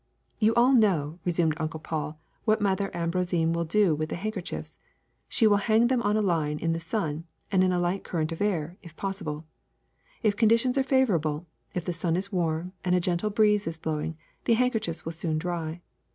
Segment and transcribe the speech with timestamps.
[0.41, 2.17] *^You all know,'' resumed Uncle Paul,
[2.47, 4.79] ^'what Mother Ambroisine w^ill do to the handkerchiefs:
[5.29, 8.31] she will hang them on a line in the sun and in a light current
[8.31, 9.45] of air, if possible.
[10.23, 11.45] If conditions are favorable,
[11.75, 15.37] if the sun is warm and a gentle breeze is blowing, the handkerchiefs will soon
[15.37, 15.81] dry.